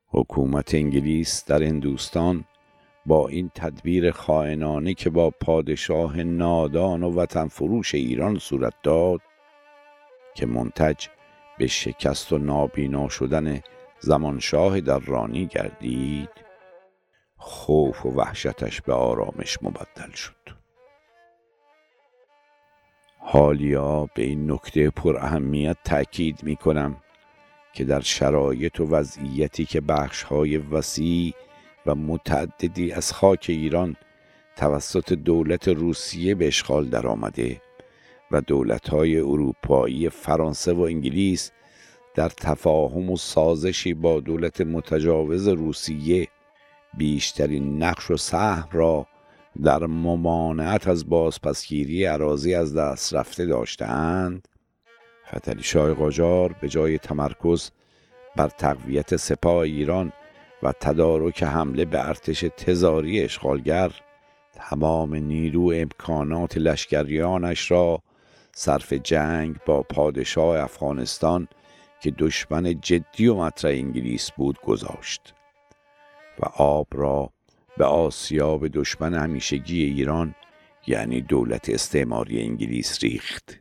حکومت 0.08 0.76
انگلیس 0.76 1.46
در 1.46 1.64
هندوستان 1.64 2.46
با 3.06 3.28
این 3.28 3.52
تدبیر 3.56 4.12
خائنانه 4.12 4.94
که 4.94 5.10
با 5.10 5.30
پادشاه 5.30 6.24
نادان 6.24 7.04
و 7.04 7.12
وطن 7.12 7.48
فروش 7.48 7.96
ایران 7.96 8.40
صورت 8.40 8.74
داد 8.84 9.22
که 10.36 10.46
منتج 10.46 11.08
به 11.58 11.68
شکست 11.68 12.34
و 12.34 12.38
نابینا 12.38 13.10
شدن 13.10 13.62
زمانشاه 14.00 14.82
در 14.82 15.00
رانی 15.00 15.46
گردید 15.46 16.30
خوف 17.38 18.06
و 18.06 18.10
وحشتش 18.10 18.82
به 18.82 18.94
آرامش 18.94 19.58
مبدل 19.62 20.12
شد. 20.12 20.57
حالیا 23.30 24.10
به 24.14 24.24
این 24.24 24.52
نکته 24.52 24.90
پر 24.90 25.18
اهمیت 25.18 25.78
تأکید 25.84 26.44
می 26.44 26.56
کنم 26.56 26.96
که 27.74 27.84
در 27.84 28.00
شرایط 28.00 28.80
و 28.80 28.84
وضعیتی 28.84 29.66
که 29.66 29.82
بخشهای 29.82 30.58
وسیع 30.58 31.34
و 31.86 31.96
متعددی 31.96 32.92
از 32.92 33.14
خاک 33.14 33.46
ایران 33.50 33.96
توسط 34.56 35.14
دولت 35.14 35.68
روسیه 35.68 36.36
به 36.36 36.48
اشغال 36.48 36.90
درآمده 36.90 37.62
و 38.32 38.42
دولتهای 38.42 39.20
اروپایی 39.20 40.10
فرانسه 40.10 40.74
و 40.74 40.82
انگلیس 40.82 41.52
در 42.16 42.30
تفاهم 42.30 43.10
و 43.10 43.18
سازشی 43.18 43.94
با 43.94 44.20
دولت 44.20 44.62
متجاوز 44.62 45.48
روسیه 45.48 46.28
بیشترین 46.98 47.84
نقش 47.84 48.12
و 48.12 48.18
سهم 48.18 48.70
را 48.72 49.08
در 49.64 49.86
ممانعت 49.86 50.88
از 50.88 51.10
بازپسگیری 51.10 52.06
عراضی 52.06 52.56
از 52.56 52.76
دست 52.76 53.14
رفته 53.14 53.46
داشتند 53.46 54.48
فتلی 55.36 55.64
شاه 55.64 55.94
قاجار 55.94 56.56
به 56.62 56.70
جای 56.70 56.98
تمرکز 56.98 57.72
بر 58.36 58.48
تقویت 58.48 59.16
سپاه 59.16 59.58
ایران 59.58 60.12
و 60.64 60.72
تدارک 60.72 61.44
حمله 61.44 61.86
به 61.86 62.08
ارتش 62.08 62.46
تزاری 62.58 63.24
اشغالگر 63.24 63.92
تمام 64.54 65.16
نیرو 65.16 65.72
امکانات 65.76 66.58
لشکریانش 66.58 67.72
را 67.72 68.02
صرف 68.52 68.94
جنگ 68.94 69.56
با 69.66 69.84
پادشاه 69.84 70.60
افغانستان 70.60 71.48
که 72.02 72.12
دشمن 72.12 72.82
جدی 72.82 73.28
و 73.28 73.36
مطرح 73.36 73.72
انگلیس 73.72 74.32
بود 74.32 74.60
گذاشت 74.62 75.34
و 76.40 76.46
آب 76.46 76.88
را 76.92 77.30
به 77.78 77.86
آسیاب 77.86 78.68
دشمن 78.68 79.14
همیشگی 79.14 79.84
ایران 79.84 80.36
یعنی 80.88 81.22
دولت 81.22 81.70
استعماری 81.70 82.42
انگلیس 82.42 83.04
ریخت. 83.04 83.60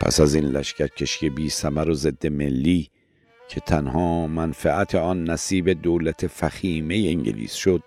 پس 0.00 0.20
از 0.20 0.34
این 0.34 0.44
لشکر 0.44 0.86
کشی 0.86 1.30
بی 1.30 1.48
سمر 1.48 1.88
و 1.88 1.94
ضد 1.94 2.26
ملی 2.26 2.90
که 3.48 3.60
تنها 3.60 4.26
منفعت 4.26 4.94
آن 4.94 5.24
نصیب 5.24 5.70
دولت 5.70 6.26
فخیمه 6.26 6.94
انگلیس 6.94 7.54
شد 7.54 7.82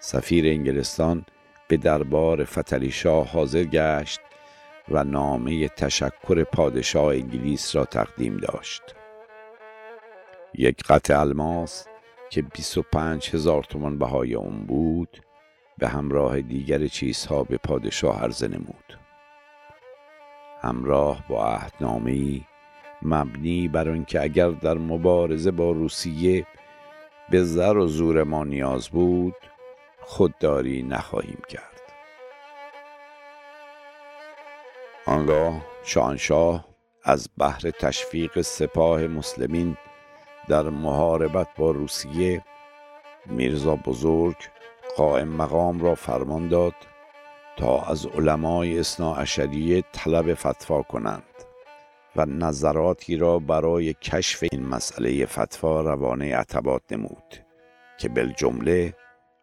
سفیر 0.00 0.46
انگلستان 0.46 1.26
به 1.70 1.76
دربار 1.76 2.44
فتلی 2.44 2.90
شاه 2.90 3.28
حاضر 3.28 3.64
گشت 3.64 4.20
و 4.88 5.04
نامه 5.04 5.68
تشکر 5.68 6.44
پادشاه 6.44 7.06
انگلیس 7.14 7.76
را 7.76 7.84
تقدیم 7.84 8.36
داشت. 8.36 8.82
یک 10.54 10.82
قطع 10.82 11.20
الماس 11.20 11.86
که 12.30 12.42
25 12.42 13.30
هزار 13.34 13.64
تومان 13.64 13.98
بهای 13.98 14.34
اون 14.34 14.66
بود 14.66 15.22
به 15.78 15.88
همراه 15.88 16.40
دیگر 16.40 16.86
چیزها 16.86 17.44
به 17.44 17.56
پادشاه 17.56 18.22
عرضه 18.22 18.48
نمود. 18.48 18.98
همراه 20.62 21.24
با 21.28 21.46
عهدنامه‌ای 21.46 22.42
مبنی 23.02 23.68
بر 23.68 23.88
آنکه 23.88 24.22
اگر 24.22 24.50
در 24.50 24.74
مبارزه 24.74 25.50
با 25.50 25.70
روسیه 25.70 26.46
به 27.30 27.44
زر 27.44 27.76
و 27.76 27.86
زور 27.86 28.22
ما 28.24 28.44
نیاز 28.44 28.88
بود 28.88 29.49
خودداری 30.10 30.82
نخواهیم 30.82 31.42
کرد. 31.48 31.80
آنگاه 35.06 35.60
شاهنشاه 35.84 36.64
از 37.04 37.28
بحر 37.38 37.60
تشویق 37.70 38.40
سپاه 38.40 39.06
مسلمین 39.06 39.76
در 40.48 40.62
محاربت 40.62 41.48
با 41.56 41.70
روسیه 41.70 42.44
میرزا 43.26 43.76
بزرگ 43.76 44.36
قائم 44.96 45.28
مقام 45.28 45.80
را 45.80 45.94
فرمان 45.94 46.48
داد 46.48 46.74
تا 47.56 47.82
از 47.82 48.06
علمای 48.06 48.78
اصنا 48.78 49.24
طلب 49.92 50.34
فتوا 50.34 50.82
کنند 50.82 51.44
و 52.16 52.26
نظراتی 52.26 53.16
را 53.16 53.38
برای 53.38 53.94
کشف 53.94 54.44
این 54.52 54.66
مسئله 54.66 55.26
فتوا 55.26 55.80
روانه 55.80 56.36
عتبات 56.36 56.82
نمود 56.90 57.44
که 57.98 58.08
بالجمله 58.08 58.94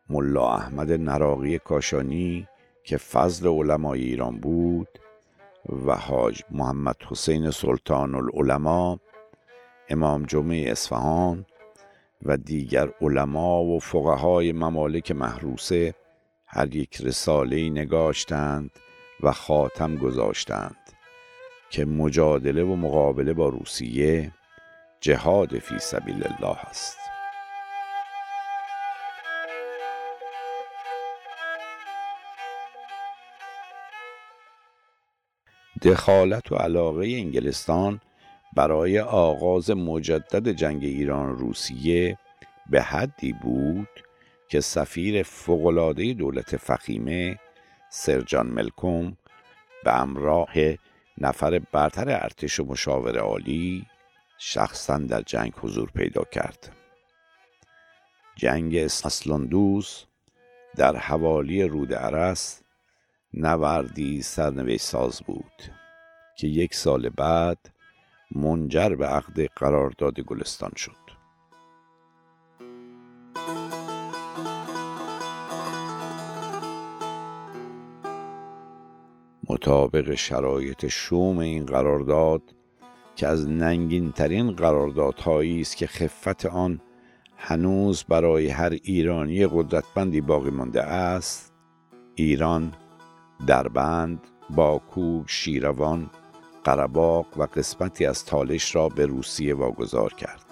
ملا 0.10 0.56
احمد 0.56 0.91
نراقی 0.91 1.60
کاشانی 1.60 2.48
که 2.84 2.98
فضل 2.98 3.48
علمای 3.48 4.02
ایران 4.02 4.38
بود 4.38 4.88
و 5.86 5.96
حاج 5.96 6.43
محمد 6.52 6.96
حسین 7.10 7.52
سلطان 7.52 8.15
العلماء 8.15 8.98
امام 9.89 10.24
جمعه 10.24 10.72
اصفهان 10.72 11.46
و 12.26 12.38
دیگر 12.38 12.89
علما 13.02 13.63
و 13.63 13.80
فقهای 13.80 14.52
ممالک 14.52 15.12
محروسه 15.12 15.93
هر 16.48 16.76
یک 16.76 17.02
رساله 17.02 17.70
نگاشتند 17.70 18.72
و 19.24 19.32
خاتم 19.32 19.96
گذاشتند 19.96 20.78
که 21.70 21.86
مجادله 21.86 22.63
و 22.63 22.76
مقابله 22.76 23.34
با 23.34 23.50
روسیه 23.50 24.32
جهاد 25.02 25.60
فی 25.60 25.80
سبیل 25.80 26.24
الله 26.24 26.58
است. 26.58 27.07
دخالت 35.82 36.52
و 36.52 36.56
علاقه 36.56 37.06
انگلستان 37.06 38.02
برای 38.54 39.00
آغاز 39.00 39.72
مجدد 39.72 40.50
جنگ 40.50 40.84
ایران 40.84 41.38
روسیه 41.38 42.18
به 42.70 42.82
حدی 42.82 43.34
بود 43.34 43.90
که 44.50 44.62
سفیر 44.62 45.24
فوقالعاده 45.24 46.13
دولت 46.13 46.58
فخیمه 46.58 47.40
سرجان 47.90 48.48
ملکوم 48.48 49.18
به 49.84 50.02
امراه 50.02 50.54
نفر 51.18 51.60
برتر 51.60 52.10
ارتش 52.10 52.60
و 52.60 52.66
مشاور 52.66 53.18
عالی 53.20 53.86
شخصا 54.38 54.98
در 54.98 55.22
جنگ 55.22 55.54
حضور 55.56 55.92
پیدا 55.92 56.24
کرد. 56.32 56.76
جنگ 58.36 58.76
اسلندوس 58.76 60.04
در 60.76 60.96
حوالی 60.96 61.63
رود 61.63 61.94
عرس 61.94 62.62
نوردی 63.34 64.22
سرنوشت 64.22 64.82
ساز 64.82 65.22
بود 65.22 65.63
که 66.38 66.48
یک 66.48 66.76
سال 66.76 67.10
بعد 67.10 67.70
منجر 68.36 68.90
به 68.90 69.08
عقد 69.08 69.42
قرارداد 69.56 70.20
گلستان 70.20 70.72
شد. 70.76 71.08
مطابق 79.50 80.16
شرایط 80.16 80.88
شوم 80.88 81.38
این 81.38 81.66
قرارداد 81.66 82.42
که 83.16 83.28
از 83.28 83.50
ننگین 83.50 84.12
ترین 84.12 84.52
قراردادهایی 84.52 85.62
است 85.62 85.78
که 85.78 85.88
خفت 85.88 86.46
آن 86.46 86.82
هنوز 87.38 88.04
برای 88.04 88.48
هر 88.48 88.70
ایرانی 88.70 89.48
قدرتمندی 89.48 90.22
باقی 90.22 90.50
مانده 90.50 90.84
است 90.84 91.54
ایران 92.16 92.74
دربند 93.47 94.21
باکو 94.50 95.23
شیروان 95.28 96.10
قرباق 96.63 97.26
و 97.38 97.43
قسمتی 97.43 98.06
از 98.06 98.26
تالش 98.26 98.76
را 98.76 98.89
به 98.89 99.06
روسیه 99.06 99.56
واگذار 99.56 100.13
کرد 100.13 100.45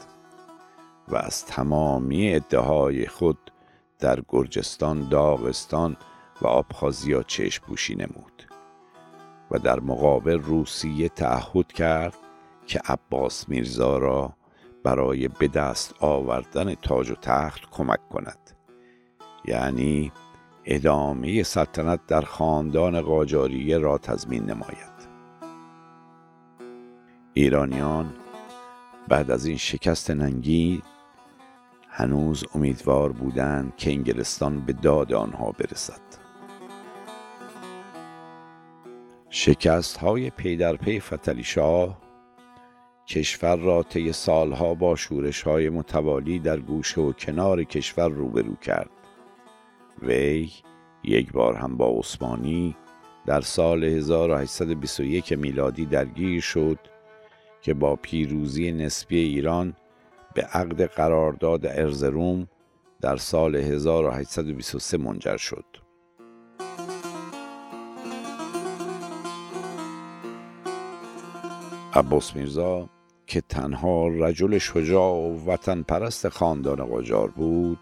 و 1.08 1.16
از 1.16 1.46
تمامی 1.46 2.36
ادعای 2.36 3.08
خود 3.08 3.52
در 4.00 4.20
گرجستان، 4.30 5.10
داغستان 5.10 5.98
و 6.42 6.48
آبخازیا 6.48 7.24
چشم 7.24 7.64
پوشی 7.66 7.96
نمود 7.96 8.48
و 9.52 9.60
در 9.60 9.80
مقابل 9.80 10.40
روسیه 10.40 11.10
تعهد 11.10 11.74
کرد 11.74 12.16
که 12.68 12.80
عباس 12.86 13.50
میرزا 13.50 13.98
را 13.98 14.34
برای 14.84 15.28
به 15.28 15.48
دست 15.48 15.94
آوردن 16.00 16.76
تاج 16.76 17.12
و 17.12 17.16
تخت 17.16 17.70
کمک 17.72 18.10
کند. 18.10 18.52
یعنی 19.46 20.12
ادامه 20.68 21.44
سلطنت 21.44 22.00
در 22.08 22.22
خاندان 22.22 23.02
قاجاریه 23.02 23.78
را 23.78 23.98
تضمین 23.98 24.46
نماید. 24.46 24.96
ایرانیان 27.34 28.14
بعد 29.08 29.32
از 29.32 29.46
این 29.46 29.58
شکست 29.58 30.12
ننگی 30.12 30.82
هنوز 31.90 32.44
امیدوار 32.56 33.12
بودند 33.12 33.76
که 33.76 33.92
انگلستان 33.92 34.62
به 34.66 34.74
داد 34.74 35.14
آنها 35.14 35.52
برسد. 35.52 36.02
شکست 39.30 39.98
های 39.98 40.30
پی 40.30 40.58
در 40.58 40.76
پی 40.76 41.00
فتلی 41.00 41.44
شاه 41.44 42.02
کشور 43.08 43.56
را 43.56 43.84
طی 43.84 44.12
سالها 44.12 44.74
با 44.74 44.96
شورش 44.96 45.42
های 45.42 45.70
متوالی 45.70 46.40
در 46.40 46.60
گوشه 46.60 47.02
و 47.02 47.12
کنار 47.12 47.64
کشور 47.64 48.10
روبرو 48.10 48.56
کرد. 48.56 49.05
وی 50.02 50.50
یک 51.04 51.32
بار 51.32 51.56
هم 51.56 51.78
با 51.78 52.00
عثمانی 52.00 52.76
در 53.26 53.42
سال 53.42 53.84
1821 53.84 55.34
میلادی 55.34 55.86
درگیر 55.86 56.42
شد 56.42 56.80
که 57.62 57.74
با 57.74 57.96
پیروزی 57.96 58.72
نسبی 58.72 59.18
ایران 59.18 59.76
به 60.34 60.42
عقد 60.42 60.82
قرارداد 60.82 61.66
ارزروم 61.66 62.48
در 63.02 63.18
سال 63.18 63.56
1823 63.56 64.98
منجر 64.98 65.38
شد. 65.38 65.66
عباس 71.94 72.36
میرزا 72.36 72.90
که 73.28 73.42
تنها 73.42 74.08
رجل 74.08 74.58
شجاع 74.58 75.14
و 75.14 75.52
وطن 75.52 75.82
پرست 75.82 76.30
خاندان 76.30 76.86
قاجار 76.86 77.28
بود 77.28 77.80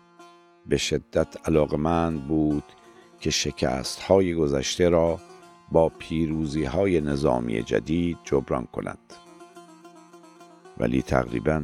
به 0.65 0.77
شدت 0.77 1.47
علاقمند 1.47 2.27
بود 2.27 2.63
که 3.19 3.31
شکست 3.31 3.99
های 3.99 4.33
گذشته 4.33 4.89
را 4.89 5.19
با 5.71 5.89
پیروزی 5.89 6.63
های 6.63 7.01
نظامی 7.01 7.63
جدید 7.63 8.17
جبران 8.23 8.65
کند 8.65 9.13
ولی 10.77 11.01
تقریبا 11.01 11.63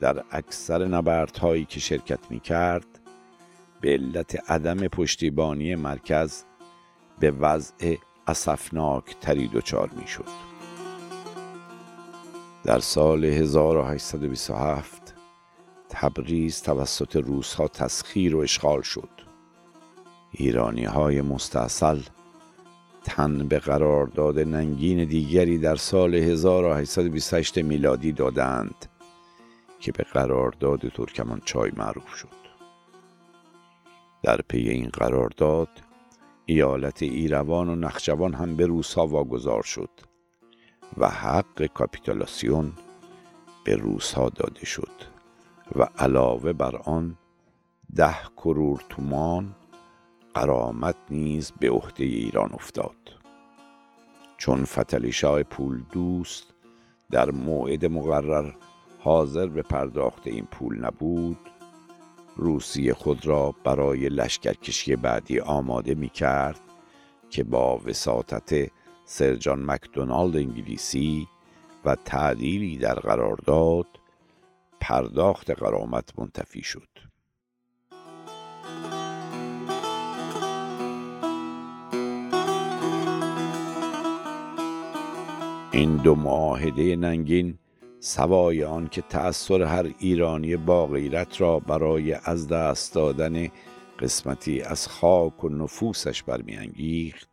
در 0.00 0.24
اکثر 0.30 0.86
نبردهایی 0.86 1.64
که 1.64 1.80
شرکت 1.80 2.30
می 2.30 2.40
کرد 2.40 2.86
به 3.80 3.92
علت 3.92 4.50
عدم 4.50 4.88
پشتیبانی 4.88 5.74
مرکز 5.74 6.44
به 7.20 7.30
وضع 7.30 7.96
اصفناک 8.26 9.16
تری 9.20 9.48
دچار 9.48 9.90
می 10.00 10.06
شد. 10.06 10.52
در 12.64 12.78
سال 12.78 13.24
1827 13.24 15.01
تبریز 15.92 16.62
توسط 16.62 17.16
روس 17.16 17.54
ها 17.54 17.68
تسخیر 17.68 18.36
و 18.36 18.38
اشغال 18.38 18.82
شد. 18.82 19.08
ایرانی 20.30 20.84
های 20.84 21.22
مستاصل 21.22 22.00
تن 23.04 23.48
به 23.48 23.58
قرارداد 23.58 24.38
ننگین 24.38 25.04
دیگری 25.04 25.58
در 25.58 25.76
سال 25.76 26.14
1828 26.14 27.58
میلادی 27.58 28.12
دادند 28.12 28.86
که 29.80 29.92
به 29.92 30.04
قرارداد 30.04 30.88
ترکمانچای 30.88 31.72
معروف 31.76 32.14
شد. 32.14 32.42
در 34.22 34.40
پی 34.48 34.68
این 34.68 34.88
قرارداد 34.88 35.68
ایالت 36.46 37.02
ایروان 37.02 37.68
و 37.68 37.74
نخجوان 37.74 38.34
هم 38.34 38.56
به 38.56 38.66
روسا 38.66 39.06
واگذار 39.06 39.62
شد 39.62 39.90
و 40.96 41.08
حق 41.08 41.66
کاپیتولاسیون 41.66 42.72
به 43.64 43.76
روسا 43.76 44.28
داده 44.28 44.66
شد. 44.66 45.11
و 45.76 45.88
علاوه 45.98 46.52
بر 46.52 46.76
آن 46.76 47.18
ده 47.96 48.16
کرور 48.36 48.84
تومان 48.88 49.54
قرامت 50.34 50.96
نیز 51.10 51.52
به 51.60 51.70
عهده 51.70 52.04
ایران 52.04 52.52
افتاد. 52.52 52.96
چون 54.36 54.64
فتلی 54.64 55.12
شاه 55.12 55.42
پول 55.42 55.82
دوست 55.92 56.54
در 57.10 57.30
موعد 57.30 57.86
مقرر 57.86 58.52
حاضر 59.00 59.46
به 59.46 59.62
پرداخت 59.62 60.26
این 60.26 60.44
پول 60.44 60.84
نبود 60.84 61.38
روسیه 62.36 62.94
خود 62.94 63.26
را 63.26 63.54
برای 63.64 64.08
لشکرکشی 64.08 64.96
بعدی 64.96 65.40
آماده 65.40 65.94
می 65.94 66.08
کرد 66.08 66.60
که 67.30 67.44
با 67.44 67.78
وساطت 67.78 68.70
سرجان 69.04 69.64
مکدونالد 69.64 70.36
انگلیسی 70.36 71.28
و 71.84 71.94
تعدیلی 71.94 72.76
در 72.76 72.94
قرارداد 72.94 73.86
پرداخت 74.82 75.50
قرامت 75.50 76.18
منتفی 76.18 76.62
شد. 76.62 76.88
این 85.72 85.96
دو 85.96 86.14
معاهده 86.14 86.96
ننگین 86.96 87.58
سوای 88.00 88.64
آن 88.64 88.88
که 88.88 89.02
تأثیر 89.02 89.62
هر 89.62 89.94
ایرانی 89.98 90.56
با 90.56 90.86
غیرت 90.86 91.40
را 91.40 91.58
برای 91.58 92.12
از 92.24 92.48
دست 92.48 92.94
دادن 92.94 93.48
قسمتی 93.98 94.62
از 94.62 94.88
خاک 94.88 95.44
و 95.44 95.48
نفوسش 95.48 96.22
برمیانگیخت. 96.22 97.28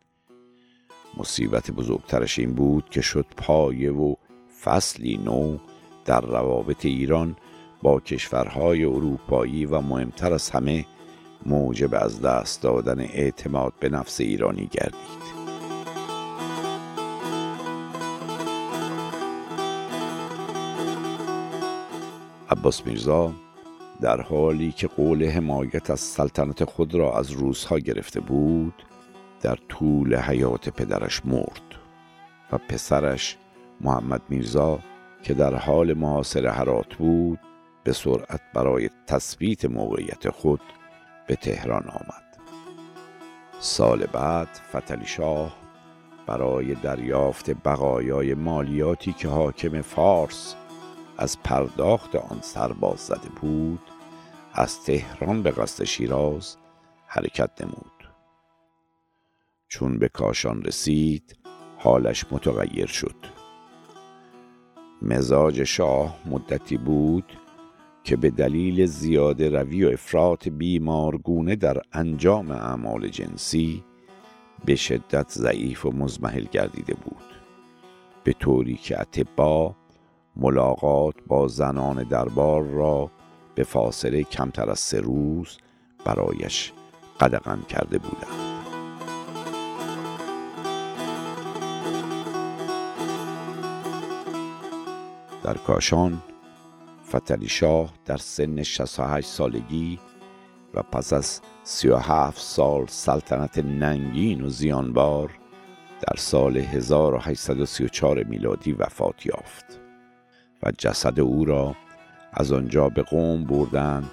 مصیبت 1.16 1.70
بزرگترش 1.70 2.38
این 2.38 2.54
بود 2.54 2.88
که 2.90 3.00
شد 3.00 3.26
پایه 3.36 3.92
و 3.92 4.14
فصلی 4.62 5.16
نو 5.16 5.58
در 6.10 6.20
روابط 6.20 6.84
ایران 6.84 7.36
با 7.82 8.00
کشورهای 8.00 8.84
اروپایی 8.84 9.66
و 9.66 9.80
مهمتر 9.80 10.32
از 10.32 10.50
همه 10.50 10.86
موجب 11.46 11.94
از 11.94 12.20
دست 12.22 12.62
دادن 12.62 13.00
اعتماد 13.00 13.72
به 13.80 13.88
نفس 13.88 14.20
ایرانی 14.20 14.66
گردید. 14.66 15.22
عباس 22.50 22.86
میرزا 22.86 23.32
در 24.00 24.20
حالی 24.20 24.72
که 24.72 24.86
قول 24.86 25.24
حمایت 25.24 25.90
از 25.90 26.00
سلطنت 26.00 26.64
خود 26.64 26.94
را 26.94 27.18
از 27.18 27.30
روزها 27.30 27.78
گرفته 27.78 28.20
بود 28.20 28.82
در 29.40 29.58
طول 29.68 30.16
حیات 30.16 30.68
پدرش 30.68 31.26
مرد 31.26 31.74
و 32.52 32.58
پسرش 32.58 33.36
محمد 33.80 34.22
میرزا 34.28 34.78
که 35.22 35.34
در 35.34 35.54
حال 35.54 35.94
محاصر 35.94 36.46
هرات 36.46 36.94
بود 36.94 37.38
به 37.84 37.92
سرعت 37.92 38.40
برای 38.54 38.90
تثبیت 39.06 39.64
موقعیت 39.64 40.30
خود 40.30 40.60
به 41.26 41.36
تهران 41.36 41.88
آمد. 41.88 42.38
سال 43.58 44.06
بعد 44.06 44.48
فتلی 44.76 45.06
شاه 45.06 45.56
برای 46.26 46.74
دریافت 46.74 47.50
بقایای 47.50 48.34
مالیاتی 48.34 49.12
که 49.12 49.28
حاکم 49.28 49.80
فارس 49.80 50.54
از 51.18 51.42
پرداخت 51.42 52.16
آن 52.16 52.38
سرباز 52.40 52.98
زده 52.98 53.28
بود 53.40 53.80
از 54.52 54.84
تهران 54.84 55.42
به 55.42 55.50
قصد 55.50 55.84
شیراز 55.84 56.56
حرکت 57.06 57.50
نمود. 57.60 58.08
چون 59.68 59.98
به 59.98 60.08
کاشان 60.08 60.62
رسید 60.62 61.36
حالش 61.78 62.24
متغیر 62.30 62.86
شد. 62.86 63.39
مزاج 65.02 65.64
شاه 65.64 66.16
مدتی 66.26 66.76
بود 66.76 67.24
که 68.04 68.16
به 68.16 68.30
دلیل 68.30 68.86
زیاده 68.86 69.48
روی 69.48 69.84
و 69.84 69.88
افراط 69.88 70.48
بیمارگونه 70.48 71.56
در 71.56 71.82
انجام 71.92 72.50
اعمال 72.50 73.08
جنسی 73.08 73.84
به 74.64 74.76
شدت 74.76 75.30
ضعیف 75.30 75.86
و 75.86 75.90
مزمحل 75.90 76.44
گردیده 76.52 76.94
بود. 76.94 77.24
به 78.24 78.32
طوری 78.32 78.74
که 78.74 79.00
اتبا 79.00 79.74
ملاقات 80.36 81.14
با 81.26 81.48
زنان 81.48 82.02
دربار 82.02 82.62
را 82.62 83.10
به 83.54 83.64
فاصله 83.64 84.22
کمتر 84.22 84.70
از 84.70 84.78
سه 84.78 85.00
روز 85.00 85.58
برایش 86.04 86.72
قدغن 87.20 87.62
کرده 87.68 87.98
بودند. 87.98 88.59
در 95.50 95.56
کاشان 95.56 96.22
فتلی 97.08 97.48
شاه 97.48 97.92
در 98.04 98.16
سن 98.16 98.62
68 98.62 99.28
سالگی 99.28 99.98
و 100.74 100.82
پس 100.82 101.12
از 101.12 101.40
37 101.64 102.40
سال 102.40 102.86
سلطنت 102.86 103.58
ننگین 103.58 104.44
و 104.44 104.48
زیانبار 104.48 105.30
در 106.00 106.16
سال 106.16 106.56
1834 106.56 108.22
میلادی 108.22 108.72
وفات 108.72 109.26
یافت 109.26 109.80
و 110.62 110.72
جسد 110.78 111.20
او 111.20 111.44
را 111.44 111.76
از 112.32 112.52
آنجا 112.52 112.88
به 112.88 113.02
قوم 113.02 113.44
بردند 113.44 114.10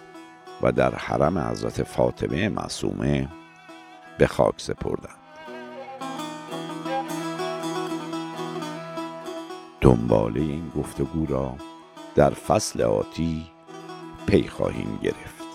و 0.61 0.71
در 0.71 0.95
حرم 0.95 1.37
حضرت 1.37 1.83
فاطمه 1.83 2.49
معصومه 2.49 3.27
به 4.17 4.27
خاک 4.27 4.53
سپردند. 4.57 5.26
دنباله 9.81 10.41
این 10.41 10.71
گفتگو 10.77 11.25
را 11.25 11.55
در 12.15 12.29
فصل 12.29 12.81
آتی 12.81 13.47
پی 14.27 14.47
خواهیم 14.47 14.99
گرفت. 15.03 15.47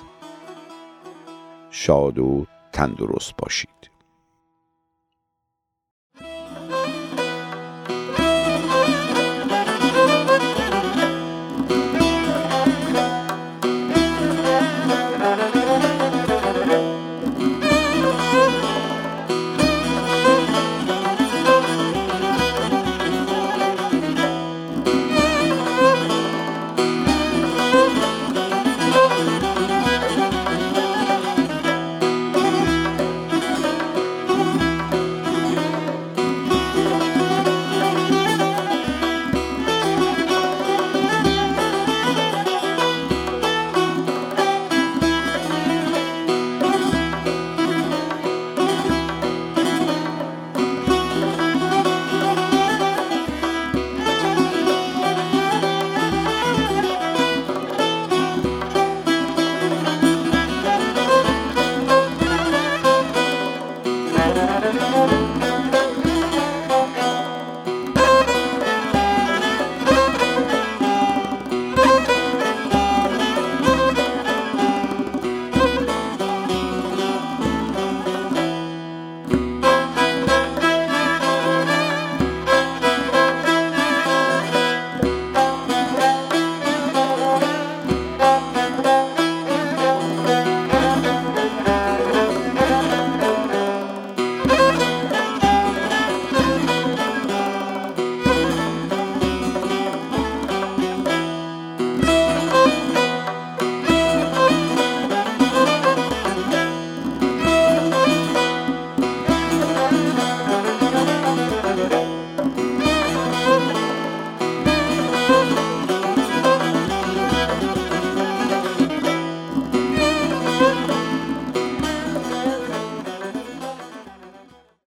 شاد 1.71 2.19
و 2.19 2.47
تندرست 2.73 3.37
باشید. 3.39 3.92